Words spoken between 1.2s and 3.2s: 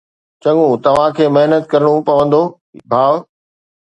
محنت ڪرڻو پوندو، ڀاء